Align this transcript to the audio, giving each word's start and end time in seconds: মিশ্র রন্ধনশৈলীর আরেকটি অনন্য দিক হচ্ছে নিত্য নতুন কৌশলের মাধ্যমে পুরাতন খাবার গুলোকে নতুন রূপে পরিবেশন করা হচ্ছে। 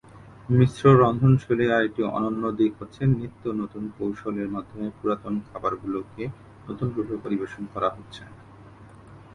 মিশ্র 0.49 0.83
রন্ধনশৈলীর 1.01 1.75
আরেকটি 1.77 2.01
অনন্য 2.09 2.43
দিক 2.59 2.71
হচ্ছে 2.79 3.01
নিত্য 3.11 3.43
নতুন 3.61 3.83
কৌশলের 3.97 4.47
মাধ্যমে 4.55 4.87
পুরাতন 4.97 5.33
খাবার 5.47 5.73
গুলোকে 5.75 6.23
নতুন 6.67 6.87
রূপে 6.95 7.15
পরিবেশন 7.23 7.63
করা 7.73 7.89
হচ্ছে। 7.95 8.23